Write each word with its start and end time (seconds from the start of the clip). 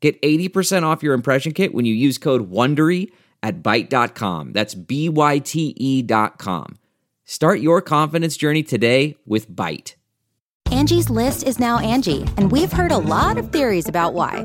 Get 0.00 0.20
80% 0.22 0.84
off 0.84 1.02
your 1.02 1.14
impression 1.14 1.52
kit 1.52 1.74
when 1.74 1.84
you 1.84 1.94
use 1.94 2.18
code 2.18 2.50
WONDERY 2.50 3.10
at 3.42 3.62
Byte.com. 3.62 4.52
That's 4.52 4.74
B-Y-T-E 4.74 6.02
dot 6.02 6.38
com. 6.38 6.78
Start 7.24 7.60
your 7.60 7.82
confidence 7.82 8.36
journey 8.36 8.62
today 8.62 9.16
with 9.26 9.50
Byte. 9.50 9.94
Angie's 10.70 11.08
list 11.08 11.44
is 11.44 11.58
now 11.58 11.78
Angi, 11.78 12.28
and 12.36 12.52
we've 12.52 12.72
heard 12.72 12.92
a 12.92 12.98
lot 12.98 13.38
of 13.38 13.50
theories 13.50 13.88
about 13.88 14.12
why. 14.12 14.44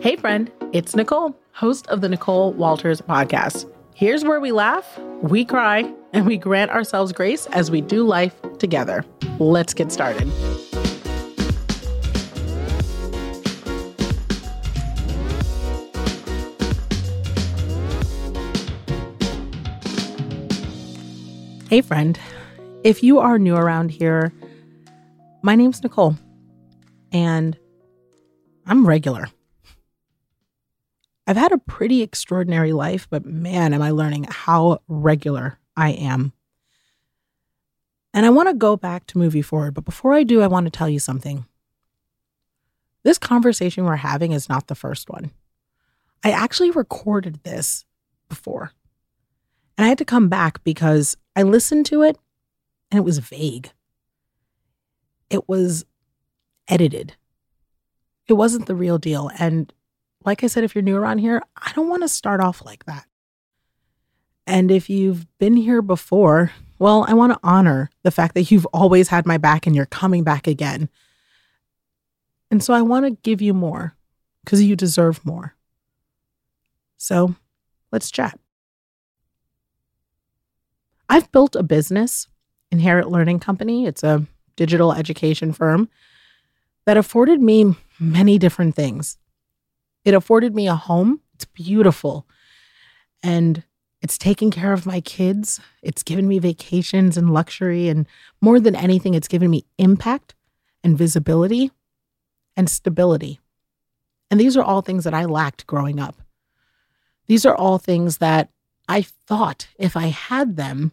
Hey, 0.00 0.14
friend, 0.14 0.48
it's 0.72 0.94
Nicole, 0.94 1.36
host 1.54 1.88
of 1.88 2.02
the 2.02 2.08
Nicole 2.08 2.52
Walters 2.52 3.00
podcast. 3.00 3.68
Here's 3.96 4.22
where 4.22 4.38
we 4.38 4.52
laugh, 4.52 4.96
we 5.22 5.44
cry, 5.44 5.92
and 6.12 6.24
we 6.24 6.36
grant 6.36 6.70
ourselves 6.70 7.10
grace 7.12 7.46
as 7.46 7.68
we 7.68 7.80
do 7.80 8.06
life 8.06 8.40
together. 8.60 9.04
Let's 9.40 9.74
get 9.74 9.90
started. 9.90 10.28
Hey, 21.68 21.80
friend. 21.80 22.20
If 22.84 23.02
you 23.02 23.18
are 23.18 23.36
new 23.36 23.56
around 23.56 23.90
here, 23.90 24.32
my 25.42 25.56
name's 25.56 25.82
Nicole, 25.82 26.16
and 27.10 27.58
I'm 28.64 28.86
regular. 28.86 29.26
I've 31.28 31.36
had 31.36 31.52
a 31.52 31.58
pretty 31.58 32.00
extraordinary 32.00 32.72
life, 32.72 33.06
but 33.10 33.26
man, 33.26 33.74
am 33.74 33.82
I 33.82 33.90
learning 33.90 34.26
how 34.30 34.80
regular 34.88 35.58
I 35.76 35.90
am. 35.90 36.32
And 38.14 38.24
I 38.24 38.30
want 38.30 38.48
to 38.48 38.54
go 38.54 38.76
back 38.76 39.06
to 39.08 39.18
movie 39.18 39.42
forward, 39.42 39.74
but 39.74 39.84
before 39.84 40.14
I 40.14 40.22
do, 40.22 40.40
I 40.40 40.46
want 40.46 40.64
to 40.64 40.70
tell 40.70 40.88
you 40.88 40.98
something. 40.98 41.44
This 43.04 43.18
conversation 43.18 43.84
we're 43.84 43.96
having 43.96 44.32
is 44.32 44.48
not 44.48 44.68
the 44.68 44.74
first 44.74 45.10
one. 45.10 45.30
I 46.24 46.30
actually 46.30 46.70
recorded 46.70 47.44
this 47.44 47.84
before. 48.30 48.72
And 49.76 49.84
I 49.84 49.88
had 49.88 49.98
to 49.98 50.06
come 50.06 50.28
back 50.28 50.64
because 50.64 51.14
I 51.36 51.42
listened 51.42 51.84
to 51.86 52.02
it 52.02 52.18
and 52.90 52.98
it 52.98 53.04
was 53.04 53.18
vague. 53.18 53.70
It 55.28 55.46
was 55.46 55.84
edited. 56.66 57.16
It 58.26 58.32
wasn't 58.32 58.64
the 58.64 58.74
real 58.74 58.96
deal. 58.96 59.30
And 59.38 59.70
like 60.24 60.44
I 60.44 60.46
said, 60.46 60.64
if 60.64 60.74
you're 60.74 60.82
new 60.82 60.96
around 60.96 61.18
here, 61.18 61.42
I 61.56 61.72
don't 61.74 61.88
want 61.88 62.02
to 62.02 62.08
start 62.08 62.40
off 62.40 62.64
like 62.64 62.84
that. 62.86 63.06
And 64.46 64.70
if 64.70 64.88
you've 64.88 65.26
been 65.38 65.56
here 65.56 65.82
before, 65.82 66.52
well, 66.78 67.04
I 67.08 67.14
want 67.14 67.32
to 67.32 67.40
honor 67.42 67.90
the 68.02 68.10
fact 68.10 68.34
that 68.34 68.50
you've 68.50 68.66
always 68.66 69.08
had 69.08 69.26
my 69.26 69.36
back 69.36 69.66
and 69.66 69.76
you're 69.76 69.86
coming 69.86 70.24
back 70.24 70.46
again. 70.46 70.88
And 72.50 72.62
so 72.62 72.72
I 72.72 72.82
want 72.82 73.04
to 73.04 73.18
give 73.22 73.42
you 73.42 73.52
more 73.52 73.94
because 74.44 74.62
you 74.62 74.74
deserve 74.74 75.24
more. 75.24 75.54
So 76.96 77.34
let's 77.92 78.10
chat. 78.10 78.38
I've 81.08 81.30
built 81.32 81.56
a 81.56 81.62
business, 81.62 82.26
Inherit 82.70 83.08
Learning 83.08 83.38
Company. 83.38 83.86
It's 83.86 84.02
a 84.02 84.26
digital 84.56 84.92
education 84.92 85.52
firm 85.52 85.88
that 86.84 86.96
afforded 86.96 87.40
me 87.40 87.76
many 87.98 88.38
different 88.38 88.74
things. 88.74 89.18
It 90.08 90.14
afforded 90.14 90.54
me 90.54 90.66
a 90.66 90.74
home. 90.74 91.20
It's 91.34 91.44
beautiful. 91.44 92.26
And 93.22 93.62
it's 94.00 94.16
taking 94.16 94.50
care 94.50 94.72
of 94.72 94.86
my 94.86 95.02
kids. 95.02 95.60
It's 95.82 96.02
given 96.02 96.26
me 96.26 96.38
vacations 96.38 97.18
and 97.18 97.34
luxury. 97.34 97.90
And 97.90 98.06
more 98.40 98.58
than 98.58 98.74
anything, 98.74 99.12
it's 99.12 99.28
given 99.28 99.50
me 99.50 99.66
impact 99.76 100.34
and 100.82 100.96
visibility 100.96 101.72
and 102.56 102.70
stability. 102.70 103.38
And 104.30 104.40
these 104.40 104.56
are 104.56 104.62
all 104.62 104.80
things 104.80 105.04
that 105.04 105.12
I 105.12 105.26
lacked 105.26 105.66
growing 105.66 106.00
up. 106.00 106.22
These 107.26 107.44
are 107.44 107.54
all 107.54 107.76
things 107.76 108.16
that 108.16 108.48
I 108.88 109.02
thought 109.02 109.68
if 109.78 109.94
I 109.94 110.06
had 110.06 110.56
them, 110.56 110.92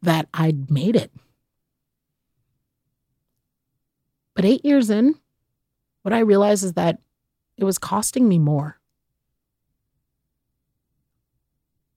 that 0.00 0.28
I'd 0.32 0.70
made 0.70 0.96
it. 0.96 1.12
But 4.34 4.46
eight 4.46 4.64
years 4.64 4.88
in, 4.88 5.16
what 6.00 6.14
I 6.14 6.20
realize 6.20 6.62
is 6.64 6.72
that 6.72 7.00
it 7.56 7.64
was 7.64 7.78
costing 7.78 8.28
me 8.28 8.38
more. 8.38 8.78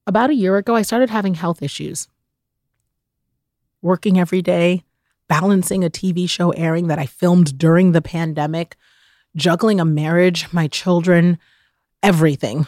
About 0.05 0.29
a 0.29 0.35
year 0.35 0.57
ago, 0.57 0.75
I 0.75 0.83
started 0.83 1.09
having 1.09 1.33
health 1.33 1.61
issues. 1.61 2.07
Working 3.81 4.19
every 4.19 4.41
day, 4.41 4.83
balancing 5.27 5.83
a 5.83 5.89
TV 5.89 6.29
show 6.29 6.51
airing 6.51 6.87
that 6.87 6.99
I 6.99 7.05
filmed 7.05 7.57
during 7.57 7.91
the 7.91 8.01
pandemic, 8.01 8.77
juggling 9.35 9.79
a 9.79 9.85
marriage, 9.85 10.51
my 10.53 10.67
children, 10.67 11.37
everything. 12.01 12.67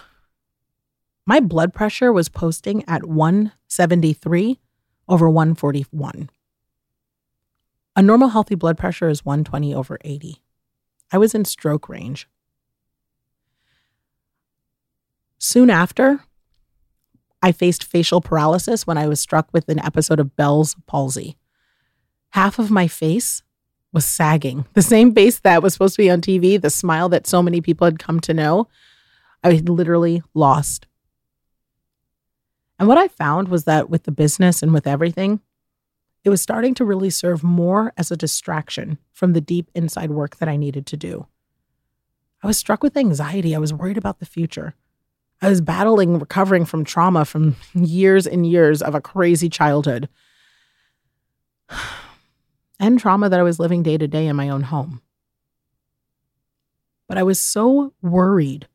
My 1.26 1.40
blood 1.40 1.74
pressure 1.74 2.12
was 2.12 2.28
posting 2.28 2.84
at 2.88 3.06
173 3.06 4.60
over 5.08 5.30
141. 5.30 6.30
A 7.96 8.02
normal 8.02 8.30
healthy 8.30 8.56
blood 8.56 8.78
pressure 8.78 9.10
is 9.10 9.26
120 9.26 9.74
over 9.74 9.98
80. 10.02 10.42
I 11.12 11.18
was 11.18 11.34
in 11.34 11.46
stroke 11.46 11.90
range. 11.90 12.28
Soon 15.40 15.70
after, 15.70 16.20
I 17.42 17.54
faced 17.54 17.86
facial 17.86 18.20
paralysis 18.20 18.86
when 18.86 18.98
I 18.98 19.08
was 19.08 19.22
struck 19.22 19.48
with 19.54 19.70
an 19.70 19.80
episode 19.80 20.20
of 20.20 20.36
Bell's 20.36 20.76
palsy. 20.86 21.38
Half 22.32 22.60
of 22.60 22.70
my 22.70 22.90
face 22.90 23.42
was 23.94 24.04
sagging. 24.06 24.66
The 24.74 24.82
same 24.82 25.16
face 25.16 25.40
that 25.40 25.64
was 25.64 25.74
supposed 25.74 25.96
to 25.96 26.04
be 26.04 26.10
on 26.12 26.20
TV, 26.20 26.62
the 26.62 26.70
smile 26.70 27.08
that 27.10 27.26
so 27.26 27.42
many 27.42 27.62
people 27.62 27.86
had 27.86 28.00
come 28.00 28.20
to 28.20 28.34
know, 28.34 28.68
I 29.42 29.54
had 29.54 29.70
literally 29.70 30.22
lost. 30.34 30.86
And 32.78 32.90
what 32.90 32.98
I 32.98 33.08
found 33.08 33.48
was 33.48 33.64
that 33.64 33.90
with 33.90 34.04
the 34.04 34.12
business 34.12 34.62
and 34.62 34.74
with 34.74 34.86
everything, 34.86 35.40
it 36.26 36.30
was 36.30 36.42
starting 36.42 36.74
to 36.76 36.86
really 36.86 37.10
serve 37.10 37.44
more 37.44 37.94
as 37.98 38.12
a 38.12 38.18
distraction 38.18 38.98
from 39.14 39.32
the 39.32 39.42
deep 39.42 39.72
inside 39.74 40.12
work 40.12 40.36
that 40.38 40.50
I 40.50 40.58
needed 40.58 40.86
to 40.88 40.98
do. 40.98 41.28
I 42.44 42.48
was 42.48 42.58
struck 42.58 42.84
with 42.84 42.98
anxiety. 42.98 43.56
I 43.56 43.60
was 43.60 43.74
worried 43.74 43.98
about 43.98 44.20
the 44.20 44.26
future. 44.26 44.76
I 45.42 45.50
was 45.50 45.62
battling, 45.62 46.20
recovering 46.20 46.66
from 46.66 46.84
trauma 46.84 47.24
from 47.26 47.56
years 47.74 48.28
and 48.28 48.46
years 48.46 48.82
of 48.82 48.94
a 48.94 49.02
crazy 49.02 49.50
childhood 49.50 50.10
and 52.80 53.00
trauma 53.00 53.30
that 53.30 53.40
I 53.40 53.44
was 53.44 53.60
living 53.60 53.84
day 53.84 53.98
to 53.98 54.08
day 54.08 54.28
in 54.28 54.36
my 54.36 54.50
own 54.50 54.64
home. 54.64 55.02
But 57.08 57.18
I 57.18 57.24
was 57.24 57.40
so 57.40 57.94
worried 58.02 58.68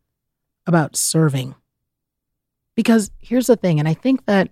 about 0.67 0.97
serving. 0.97 1.55
Because 2.75 3.11
here's 3.21 3.47
the 3.47 3.57
thing, 3.57 3.79
and 3.79 3.89
I 3.89 3.95
think 3.95 4.25
that 4.27 4.51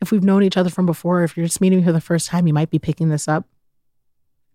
if 0.00 0.10
we've 0.10 0.24
known 0.24 0.42
each 0.42 0.56
other 0.56 0.70
from 0.70 0.86
before, 0.86 1.22
if 1.22 1.36
you're 1.36 1.46
just 1.46 1.60
meeting 1.60 1.78
me 1.78 1.84
for 1.84 1.92
the 1.92 2.00
first 2.00 2.26
time, 2.26 2.48
you 2.48 2.52
might 2.52 2.70
be 2.70 2.80
picking 2.80 3.08
this 3.08 3.28
up. 3.28 3.46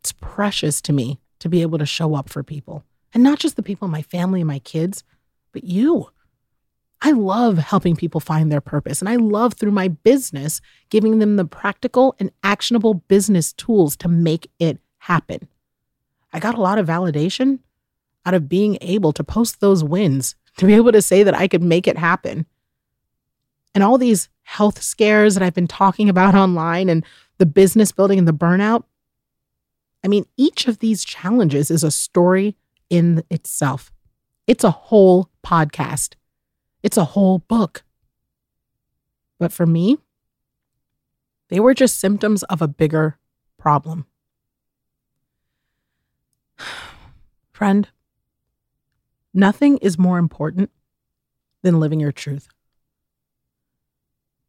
It's 0.02 0.12
precious 0.12 0.82
to 0.82 0.94
me 0.94 1.20
to 1.40 1.48
be 1.48 1.62
able 1.62 1.78
to 1.78 1.86
show 1.86 2.16
up 2.16 2.28
for 2.28 2.44
people. 2.44 2.84
And 3.14 3.24
not 3.24 3.40
just 3.40 3.56
the 3.56 3.64
people 3.64 3.86
in 3.86 3.92
my 3.92 4.02
family 4.02 4.42
and 4.42 4.48
my 4.48 4.60
kids, 4.60 5.06
but 5.54 5.64
you. 5.64 6.10
I 7.02 7.12
love 7.12 7.58
helping 7.58 7.96
people 7.96 8.20
find 8.20 8.52
their 8.52 8.62
purpose. 8.62 9.02
And 9.02 9.10
I 9.10 9.18
love 9.18 9.54
through 9.54 9.72
my 9.72 9.88
business 9.88 10.62
giving 10.90 11.20
them 11.20 11.36
the 11.36 11.46
practical 11.46 12.16
and 12.20 12.32
actionable 12.44 12.96
business 12.96 13.54
tools 13.54 13.96
to 13.98 14.08
make 14.08 14.50
it 14.60 14.80
happen. 15.00 15.48
I 16.34 16.40
got 16.40 16.56
a 16.56 16.62
lot 16.62 16.80
of 16.80 16.88
validation 16.88 17.60
out 18.26 18.34
of 18.34 18.50
being 18.50 18.78
able 18.82 19.14
to 19.14 19.24
post 19.24 19.60
those 19.60 19.84
wins 19.84 20.36
to 20.58 20.66
be 20.66 20.74
able 20.74 20.92
to 20.92 21.02
say 21.02 21.24
that 21.24 21.36
I 21.36 21.48
could 21.48 21.62
make 21.62 21.88
it 21.88 21.98
happen. 21.98 22.46
And 23.76 23.84
all 23.84 23.98
these 23.98 24.30
health 24.42 24.82
scares 24.82 25.36
that 25.36 25.44
I've 25.44 25.54
been 25.54 25.68
talking 25.68 26.10
about 26.10 26.34
online 26.36 26.90
and 26.90 27.06
the 27.38 27.46
business 27.46 27.92
building 27.92 28.18
and 28.18 28.28
the 28.28 28.34
burnout. 28.34 28.84
I 30.04 30.08
mean, 30.08 30.26
each 30.36 30.68
of 30.68 30.80
these 30.80 31.06
challenges 31.06 31.70
is 31.70 31.84
a 31.84 31.92
story 31.92 32.56
in 32.90 33.24
itself. 33.30 33.92
It's 34.48 34.64
a 34.64 34.72
whole 34.72 35.30
podcast, 35.46 36.16
it's 36.84 36.98
a 36.98 37.06
whole 37.06 37.40
book. 37.40 37.84
But 39.40 39.52
for 39.52 39.66
me, 39.66 39.98
they 41.50 41.60
were 41.60 41.74
just 41.74 42.00
symptoms 42.00 42.44
of 42.44 42.62
a 42.62 42.68
bigger 42.68 43.18
problem. 43.58 44.06
Friend, 47.52 47.88
nothing 49.34 49.78
is 49.78 49.98
more 49.98 50.18
important 50.18 50.72
than 51.62 51.80
living 51.80 52.00
your 52.00 52.12
truth. 52.12 52.48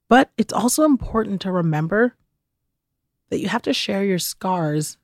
But 0.08 0.30
it's 0.38 0.52
also 0.52 0.84
important 0.84 1.40
to 1.42 1.52
remember 1.52 2.14
that 3.28 3.40
you 3.40 3.48
have 3.48 3.62
to 3.62 3.74
share 3.74 4.04
your 4.04 4.18
scars 4.18 4.96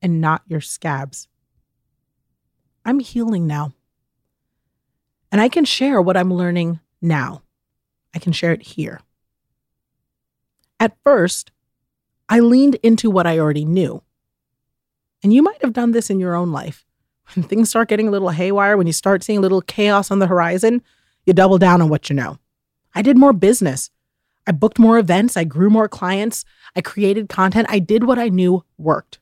and 0.00 0.20
not 0.20 0.42
your 0.46 0.60
scabs. 0.60 1.28
I'm 2.84 3.00
healing 3.00 3.46
now. 3.46 3.72
And 5.36 5.42
I 5.42 5.50
can 5.50 5.66
share 5.66 6.00
what 6.00 6.16
I'm 6.16 6.32
learning 6.32 6.80
now. 7.02 7.42
I 8.14 8.18
can 8.18 8.32
share 8.32 8.52
it 8.52 8.62
here. 8.62 9.02
At 10.80 10.96
first, 11.04 11.50
I 12.26 12.40
leaned 12.40 12.76
into 12.76 13.10
what 13.10 13.26
I 13.26 13.38
already 13.38 13.66
knew. 13.66 14.02
And 15.22 15.34
you 15.34 15.42
might 15.42 15.60
have 15.60 15.74
done 15.74 15.92
this 15.92 16.08
in 16.08 16.20
your 16.20 16.34
own 16.34 16.52
life. 16.52 16.86
When 17.34 17.42
things 17.42 17.68
start 17.68 17.90
getting 17.90 18.08
a 18.08 18.10
little 18.10 18.30
haywire, 18.30 18.78
when 18.78 18.86
you 18.86 18.94
start 18.94 19.22
seeing 19.22 19.36
a 19.36 19.42
little 19.42 19.60
chaos 19.60 20.10
on 20.10 20.20
the 20.20 20.26
horizon, 20.26 20.80
you 21.26 21.34
double 21.34 21.58
down 21.58 21.82
on 21.82 21.90
what 21.90 22.08
you 22.08 22.16
know. 22.16 22.38
I 22.94 23.02
did 23.02 23.18
more 23.18 23.34
business. 23.34 23.90
I 24.46 24.52
booked 24.52 24.78
more 24.78 24.98
events. 24.98 25.36
I 25.36 25.44
grew 25.44 25.68
more 25.68 25.86
clients. 25.86 26.46
I 26.74 26.80
created 26.80 27.28
content. 27.28 27.66
I 27.68 27.78
did 27.78 28.04
what 28.04 28.18
I 28.18 28.30
knew 28.30 28.64
worked. 28.78 29.18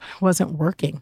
It 0.00 0.20
wasn't 0.20 0.54
working. 0.54 1.00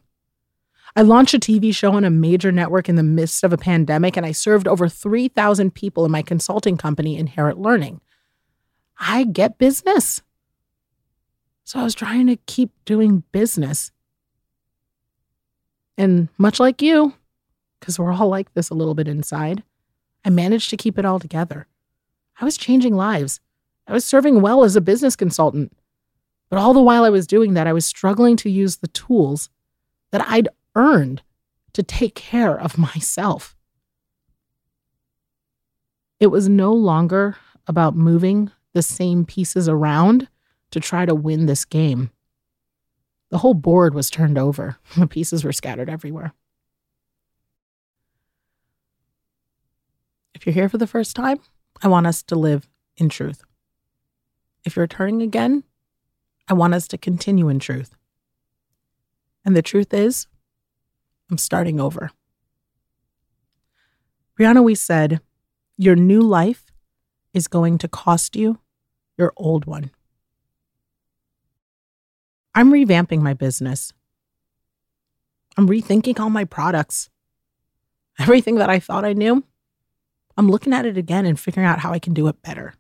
I 0.97 1.03
launched 1.03 1.35
a 1.35 1.39
TV 1.39 1.75
show 1.75 1.93
on 1.93 2.05
a 2.05 2.11
major 2.11 2.51
network 2.51 2.89
in 2.89 2.97
the 2.97 3.03
midst 3.03 3.45
of 3.45 3.53
a 3.53 3.59
pandemic, 3.59 4.17
and 4.17 4.27
I 4.27 4.33
served 4.33 4.67
over 4.67 4.89
3,000 4.89 5.75
people 5.75 6.05
in 6.05 6.11
my 6.11 6.23
consulting 6.23 6.77
company, 6.77 7.17
Inherit 7.17 7.59
Learning. 7.59 8.01
I 8.99 9.25
get 9.25 9.59
business. 9.59 10.23
So 11.65 11.79
I 11.79 11.85
was 11.85 11.95
trying 11.95 12.27
to 12.27 12.37
keep 12.47 12.73
doing 12.85 13.23
business. 13.31 13.93
And 15.97 16.29
much 16.39 16.59
like 16.59 16.83
you, 16.83 17.15
because 17.79 17.99
we're 17.99 18.13
all 18.13 18.29
like 18.29 18.53
this 18.55 18.71
a 18.71 18.75
little 18.75 18.95
bit 18.95 19.07
inside, 19.07 19.63
I 20.25 20.31
managed 20.31 20.71
to 20.71 20.77
keep 20.77 20.99
it 20.99 21.05
all 21.05 21.21
together. 21.21 21.67
I 22.41 22.45
was 22.45 22.57
changing 22.57 22.95
lives. 22.95 23.41
I 23.87 23.93
was 23.93 24.05
serving 24.05 24.41
well 24.41 24.65
as 24.65 24.77
a 24.77 24.81
business 24.81 25.15
consultant. 25.15 25.73
But 26.49 26.59
all 26.59 26.75
the 26.75 26.83
while 26.83 27.05
I 27.05 27.11
was 27.11 27.27
doing 27.27 27.55
that, 27.55 27.67
I 27.67 27.73
was 27.73 27.87
struggling 27.87 28.37
to 28.39 28.51
use 28.51 28.77
the 28.77 28.89
tools 28.89 29.51
that 30.11 30.27
I'd 30.29 30.49
earned 30.75 31.23
to 31.73 31.83
take 31.83 32.15
care 32.15 32.59
of 32.59 32.79
myself. 32.79 33.57
It 36.19 36.29
was 36.29 36.49
no 36.49 36.73
longer 36.73 37.37
about 37.67 37.97
moving 37.97 38.51
the 38.73 38.83
same 38.83 39.25
pieces 39.25 39.69
around 39.69 40.29
to 40.71 40.81
try 40.81 41.07
to 41.07 41.15
win 41.15 41.47
this 41.47 41.65
game. 41.65 42.11
The 43.31 43.39
whole 43.39 43.55
board 43.55 43.95
was 43.95 44.11
turned 44.11 44.39
over, 44.39 44.77
the 44.97 45.07
pieces 45.07 45.45
were 45.45 45.53
scattered 45.53 45.89
everywhere. 45.89 46.33
If 50.35 50.47
you're 50.47 50.55
here 50.55 50.69
for 50.69 50.79
the 50.79 50.87
first 50.87 51.17
time, 51.17 51.41
I 51.83 51.89
want 51.89 52.07
us 52.07 52.23
to 52.25 52.35
live 52.35 52.69
in 52.97 53.09
truth. 53.09 53.43
If 54.65 54.77
you're 54.77 54.85
returning 54.85 55.23
again, 55.23 55.65
I 56.49 56.55
want 56.55 56.75
us 56.75 56.89
to 56.89 56.99
continue 56.99 57.49
in 57.49 57.59
truth. 57.59 57.95
And 59.45 59.57
the 59.57 59.63
truth 59.63 59.95
is, 59.95 60.27
I'm 61.31 61.39
starting 61.39 61.81
over. 61.81 62.11
Brianna 64.39 64.65
Wiest 64.65 64.79
said, 64.79 65.21
your 65.77 65.97
new 65.97 66.21
life 66.21 66.73
is 67.33 67.49
going 67.49 67.79
to 67.79 67.89
cost 67.89 68.37
you 68.37 68.59
your 69.17 69.33
old 69.37 69.67
one. 69.67 69.91
I'm 72.55 72.73
revamping 72.73 73.21
my 73.21 73.35
business. 73.35 73.93
I'm 75.57 75.69
rethinking 75.69 76.19
all 76.19 76.31
my 76.31 76.45
products. 76.45 77.11
Everything 78.19 78.57
that 78.57 78.71
I 78.71 78.79
thought 78.79 79.05
I 79.05 79.13
knew, 79.13 79.45
I'm 80.37 80.49
looking 80.51 80.73
at 80.73 80.87
it 80.87 80.97
again 80.97 81.27
and 81.27 81.39
figuring 81.39 81.67
out 81.67 81.81
how 81.81 81.93
I 81.93 81.99
can 81.99 82.13
do 82.13 82.29
it 82.29 82.43
better. 82.43 82.75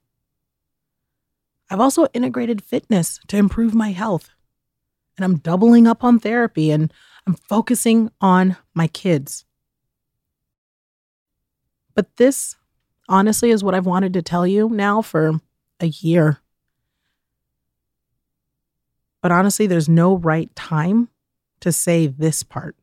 I've 1.70 1.80
also 1.80 2.06
integrated 2.12 2.64
fitness 2.64 3.20
to 3.28 3.36
improve 3.36 3.74
my 3.74 3.92
health. 3.92 4.30
And 5.16 5.24
I'm 5.24 5.38
doubling 5.38 5.86
up 5.86 6.02
on 6.02 6.18
therapy 6.18 6.70
and 6.70 6.92
I'm 7.30 7.36
focusing 7.36 8.10
on 8.20 8.56
my 8.74 8.88
kids. 8.88 9.44
But 11.94 12.16
this, 12.16 12.56
honestly, 13.08 13.52
is 13.52 13.62
what 13.62 13.72
I've 13.72 13.86
wanted 13.86 14.14
to 14.14 14.22
tell 14.22 14.44
you 14.44 14.68
now 14.68 15.00
for 15.00 15.38
a 15.78 15.86
year. 15.86 16.40
But 19.22 19.30
honestly, 19.30 19.68
there's 19.68 19.88
no 19.88 20.16
right 20.16 20.52
time 20.56 21.08
to 21.60 21.70
say 21.70 22.08
this 22.08 22.42
part. 22.42 22.74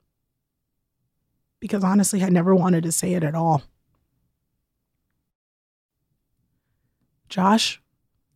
Because 1.59 1.83
honestly, 1.83 2.23
I 2.23 2.29
never 2.29 2.55
wanted 2.55 2.83
to 2.83 2.91
say 2.93 3.15
it 3.15 3.25
at 3.25 3.35
all. 3.35 3.63
Josh, 7.27 7.81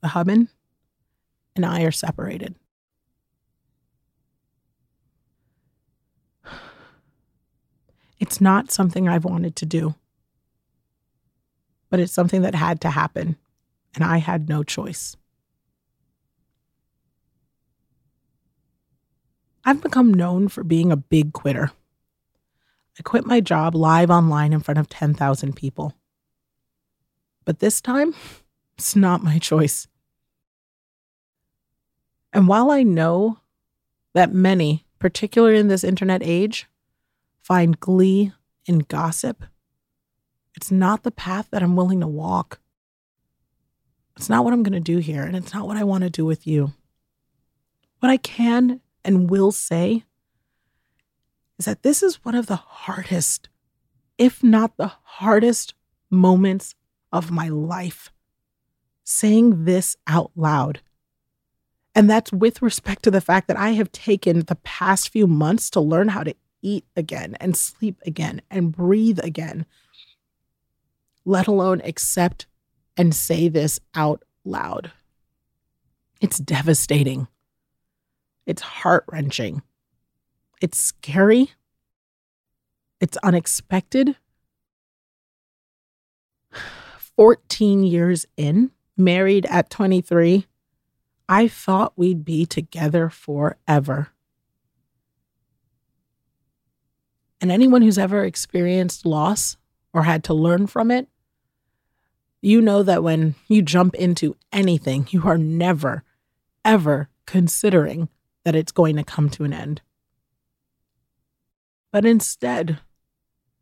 the 0.02 0.10
husband, 0.10 0.50
and 1.56 1.66
I 1.66 1.84
are 1.84 1.92
separated. 1.92 2.56
It's 8.22 8.40
not 8.40 8.72
something 8.72 9.10
I've 9.10 9.26
wanted 9.26 9.56
to 9.56 9.66
do, 9.66 9.96
but 11.90 12.00
it's 12.00 12.14
something 12.14 12.44
that 12.44 12.54
had 12.54 12.80
to 12.82 12.92
happen, 12.92 13.36
and 13.96 14.04
I 14.04 14.18
had 14.18 14.48
no 14.48 14.62
choice. 14.62 15.18
I've 19.66 19.82
become 19.82 20.14
known 20.14 20.50
for 20.50 20.64
being 20.64 20.92
a 20.92 20.98
big 20.98 21.34
quitter. 21.34 21.72
I 23.00 23.02
quit 23.02 23.26
my 23.26 23.40
job 23.40 23.74
live 23.74 24.12
online 24.12 24.54
in 24.54 24.60
front 24.60 24.78
of 24.78 24.88
10,000 24.88 25.56
people. 25.56 25.96
But 27.44 27.58
this 27.58 27.82
time, 27.82 28.14
it's 28.78 28.96
not 28.96 29.24
my 29.24 29.40
choice. 29.40 29.88
And 32.32 32.48
while 32.48 32.70
I 32.70 32.84
know 32.84 33.40
that 34.13 34.32
many, 34.32 34.86
particularly 35.00 35.58
in 35.58 35.70
this 35.70 35.84
internet 35.84 36.22
age, 36.24 36.68
find 37.41 37.79
glee 37.79 38.31
in 38.65 38.79
gossip, 38.79 39.43
it's 40.55 40.71
not 40.71 41.03
the 41.03 41.12
path 41.12 41.48
that 41.51 41.63
I'm 41.63 41.75
willing 41.75 42.01
to 42.01 42.07
walk. 42.07 42.60
It's 44.17 44.29
not 44.29 44.43
what 44.43 44.53
I'm 44.53 44.63
going 44.63 44.74
to 44.74 44.79
do 44.79 44.98
here, 44.98 45.24
and 45.24 45.36
it's 45.36 45.53
not 45.53 45.65
what 45.65 45.77
I 45.77 45.83
want 45.83 46.03
to 46.03 46.10
do 46.10 46.25
with 46.25 46.45
you. 46.45 46.74
What 48.00 48.10
I 48.10 48.17
can 48.17 48.81
and 49.03 49.29
will 49.29 49.51
say 49.51 50.03
is 51.57 51.65
that 51.65 51.83
this 51.83 52.03
is 52.03 52.24
one 52.25 52.36
of 52.36 52.48
the 52.48 52.55
hardest, 52.55 53.50
if 54.17 54.43
not 54.43 54.77
the 54.77 54.91
hardest, 55.03 55.74
moments 56.12 56.75
of 57.12 57.31
my 57.31 57.48
life 57.48 58.12
saying 59.03 59.65
this 59.65 59.95
out 60.07 60.31
loud. 60.36 60.81
And 61.95 62.10
that's 62.10 62.31
with 62.31 62.62
respect 62.62 63.03
to 63.03 63.12
the 63.12 63.21
fact 63.21 63.48
that 63.48 63.57
I 63.57 63.71
have 63.71 63.91
taken 63.91 64.41
the 64.41 64.55
past 64.63 65.10
few 65.10 65.27
months 65.27 65.69
to 65.71 65.81
learn 65.81 66.10
how 66.10 66.24
to 66.24 66.36
eat 66.62 66.86
again 66.96 67.36
and 67.39 67.56
sleep 67.56 68.00
again 68.06 68.41
and 68.50 68.72
breathe 68.72 69.20
again, 69.24 69.65
let 71.25 71.48
alone 71.48 71.82
accept 71.84 72.46
and 72.98 73.13
say 73.15 73.48
this 73.48 73.80
out 73.96 74.24
loud. 74.44 74.91
It's 76.20 76.38
devastating. 76.38 77.27
It's 78.46 78.62
heart 78.62 79.06
wrenching. 79.12 79.62
It's 80.62 80.80
scary. 80.80 81.51
It's 83.00 83.18
unexpected. 83.24 84.15
14 87.18 87.84
years 87.84 88.25
in, 88.38 88.72
married 88.98 89.46
at 89.48 89.70
23, 89.70 90.46
I 91.27 91.48
thought 91.48 91.94
we'd 91.96 92.25
be 92.25 92.46
together 92.46 93.10
forever. 93.10 94.10
And 97.41 97.51
anyone 97.51 97.81
who's 97.81 97.98
ever 97.98 98.24
experienced 98.24 99.05
loss 99.05 99.57
or 99.93 100.03
had 100.03 100.24
to 100.25 100.33
learn 100.33 100.67
from 100.67 100.91
it, 100.91 101.07
you 102.41 102.62
know 102.62 102.83
that 102.83 103.03
when 103.03 103.36
you 103.48 103.63
jump 103.63 103.95
into 103.95 104.36
anything, 104.53 105.07
you 105.10 105.24
are 105.25 105.38
never, 105.38 106.03
ever 106.63 107.10
considering 107.25 108.10
that 108.43 108.55
it's 108.55 108.71
going 108.71 108.95
to 108.95 109.03
come 109.03 109.29
to 109.31 109.43
an 109.43 109.53
end. 109.53 109.81
But 111.91 112.05
instead, 112.05 112.79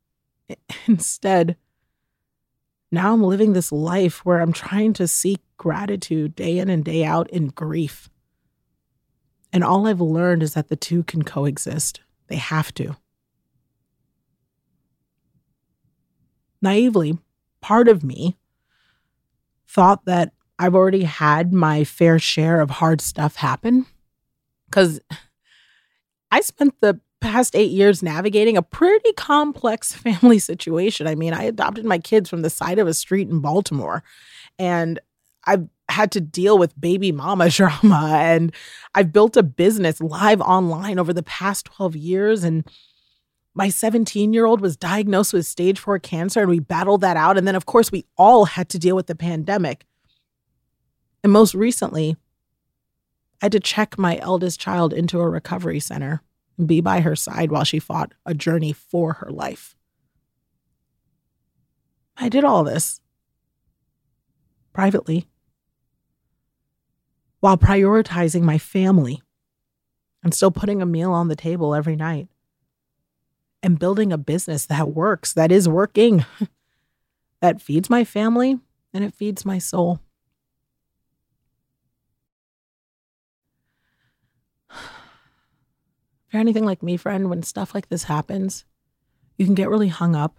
instead, 0.87 1.57
now 2.91 3.13
I'm 3.13 3.23
living 3.23 3.53
this 3.53 3.71
life 3.71 4.25
where 4.25 4.39
I'm 4.39 4.53
trying 4.53 4.93
to 4.93 5.07
seek 5.07 5.41
gratitude 5.57 6.35
day 6.35 6.57
in 6.57 6.69
and 6.69 6.83
day 6.83 7.03
out 7.03 7.29
in 7.29 7.47
grief. 7.47 8.09
And 9.51 9.63
all 9.63 9.87
I've 9.87 10.01
learned 10.01 10.43
is 10.43 10.53
that 10.53 10.69
the 10.69 10.75
two 10.75 11.03
can 11.03 11.23
coexist. 11.23 12.01
They 12.27 12.37
have 12.37 12.73
to. 12.75 12.95
Naively, 16.61 17.17
part 17.61 17.87
of 17.87 18.03
me 18.03 18.37
thought 19.67 20.05
that 20.05 20.33
I've 20.57 20.75
already 20.75 21.03
had 21.03 21.53
my 21.53 21.83
fair 21.83 22.19
share 22.19 22.59
of 22.59 22.69
hard 22.69 22.99
stuff 22.99 23.35
happen 23.35 23.85
because 24.65 24.99
I 26.31 26.41
spent 26.41 26.79
the 26.81 26.99
past 27.21 27.55
eight 27.55 27.71
years 27.71 28.01
navigating 28.01 28.57
a 28.57 28.61
pretty 28.61 29.13
complex 29.13 29.93
family 29.93 30.39
situation. 30.39 31.07
I 31.07 31.15
mean, 31.15 31.33
I 31.33 31.43
adopted 31.43 31.85
my 31.85 31.99
kids 31.99 32.29
from 32.29 32.41
the 32.41 32.49
side 32.49 32.79
of 32.79 32.87
a 32.87 32.93
street 32.93 33.29
in 33.29 33.39
Baltimore, 33.39 34.03
and 34.57 34.99
I've 35.45 35.67
had 35.89 36.11
to 36.11 36.21
deal 36.21 36.57
with 36.57 36.79
baby 36.79 37.11
mama 37.11 37.49
drama, 37.49 38.17
and 38.19 38.53
I've 38.95 39.13
built 39.13 39.37
a 39.37 39.43
business 39.43 40.01
live 40.01 40.41
online 40.41 40.99
over 40.99 41.13
the 41.13 41.23
past 41.23 41.65
12 41.65 41.95
years. 41.95 42.43
And 42.43 42.65
my 43.53 43.69
17 43.69 44.33
year 44.33 44.45
old 44.45 44.61
was 44.61 44.77
diagnosed 44.77 45.33
with 45.33 45.45
stage 45.45 45.79
four 45.79 45.99
cancer, 45.99 46.41
and 46.41 46.49
we 46.49 46.59
battled 46.59 47.01
that 47.01 47.17
out. 47.17 47.37
And 47.37 47.47
then, 47.47 47.55
of 47.55 47.65
course, 47.65 47.91
we 47.91 48.05
all 48.17 48.45
had 48.45 48.69
to 48.69 48.79
deal 48.79 48.95
with 48.95 49.07
the 49.07 49.15
pandemic. 49.15 49.85
And 51.23 51.33
most 51.33 51.53
recently, 51.53 52.15
I 53.41 53.45
had 53.45 53.51
to 53.53 53.59
check 53.59 53.97
my 53.97 54.17
eldest 54.17 54.59
child 54.59 54.93
into 54.93 55.19
a 55.19 55.29
recovery 55.29 55.79
center 55.79 56.21
and 56.57 56.67
be 56.67 56.81
by 56.81 57.01
her 57.01 57.15
side 57.15 57.51
while 57.51 57.63
she 57.63 57.79
fought 57.79 58.13
a 58.25 58.33
journey 58.33 58.73
for 58.73 59.13
her 59.13 59.29
life. 59.29 59.75
I 62.17 62.29
did 62.29 62.43
all 62.43 62.63
this 62.63 62.99
privately 64.73 65.27
while 67.39 67.57
prioritizing 67.57 68.41
my 68.41 68.57
family 68.57 69.21
and 70.21 70.33
still 70.33 70.51
putting 70.51 70.81
a 70.81 70.85
meal 70.85 71.11
on 71.13 71.29
the 71.29 71.35
table 71.35 71.73
every 71.73 71.95
night 71.95 72.27
and 73.61 73.79
building 73.79 74.11
a 74.11 74.17
business 74.17 74.65
that 74.67 74.89
works, 74.89 75.33
that 75.33 75.51
is 75.51 75.67
working, 75.67 76.25
that 77.41 77.61
feeds 77.61 77.89
my 77.89 78.03
family 78.03 78.59
and 78.93 79.03
it 79.03 79.13
feeds 79.13 79.45
my 79.45 79.57
soul. 79.57 79.99
If 86.27 86.33
you're 86.33 86.41
anything 86.41 86.65
like 86.65 86.83
me, 86.83 86.95
friend, 86.95 87.27
when 87.27 87.41
stuff 87.41 87.73
like 87.73 87.89
this 87.89 88.03
happens, 88.03 88.63
you 89.39 89.47
can 89.47 89.55
get 89.55 89.67
really 89.67 89.87
hung 89.87 90.15
up, 90.15 90.37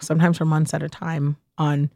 sometimes 0.00 0.36
for 0.36 0.44
months 0.44 0.74
at 0.74 0.82
a 0.82 0.88
time, 0.90 1.38
on 1.56 1.90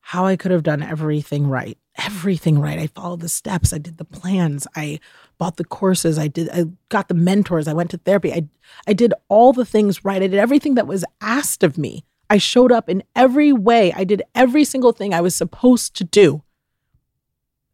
how 0.00 0.26
I 0.26 0.34
could 0.34 0.50
have 0.50 0.64
done 0.64 0.82
everything 0.82 1.46
right. 1.46 1.78
Everything 1.98 2.58
right. 2.58 2.78
I 2.78 2.88
followed 2.88 3.20
the 3.20 3.28
steps. 3.28 3.72
I 3.72 3.78
did 3.78 3.96
the 3.96 4.04
plans. 4.04 4.66
I 4.76 5.00
bought 5.38 5.56
the 5.56 5.64
courses. 5.64 6.18
I 6.18 6.28
did 6.28 6.50
I 6.50 6.66
got 6.88 7.08
the 7.08 7.14
mentors. 7.14 7.66
I 7.68 7.72
went 7.72 7.90
to 7.90 7.98
therapy. 7.98 8.32
I 8.32 8.48
I 8.86 8.92
did 8.92 9.14
all 9.28 9.52
the 9.52 9.64
things 9.64 10.04
right. 10.04 10.22
I 10.22 10.26
did 10.26 10.38
everything 10.38 10.74
that 10.74 10.86
was 10.86 11.04
asked 11.20 11.62
of 11.62 11.78
me. 11.78 12.04
I 12.28 12.38
showed 12.38 12.72
up 12.72 12.88
in 12.88 13.02
every 13.14 13.52
way. 13.52 13.92
I 13.92 14.04
did 14.04 14.22
every 14.34 14.64
single 14.64 14.92
thing 14.92 15.14
I 15.14 15.20
was 15.20 15.34
supposed 15.34 15.94
to 15.96 16.04
do. 16.04 16.42